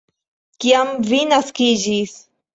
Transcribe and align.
Kiam 0.63 0.89
vi 1.11 1.21
naskiĝis? 1.35 2.19